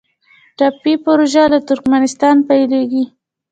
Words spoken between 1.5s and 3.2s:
له ترکمنستان پیلیږي